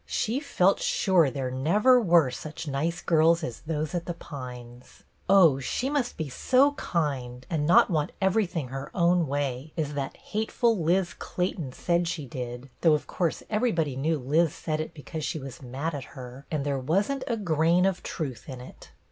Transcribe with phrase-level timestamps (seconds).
[0.07, 5.03] She felt sure there never were such nice girls as those at The Pines.
[5.29, 10.17] Oh, she must be so kind, and not want everything her own way, as that
[10.17, 14.95] hate ful Liz Clayton said she did; though, of course, everybody knew Liz said it
[14.95, 18.59] because she was mad at her, and there was n't a grain of truth in
[18.59, 18.89] it.